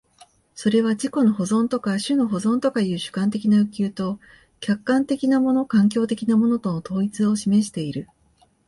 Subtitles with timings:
[0.55, 4.19] それは自己の保存とか種の保存とかという主観的な欲求と
[4.59, 8.09] 客観的なもの環境的なものとの統一を示している。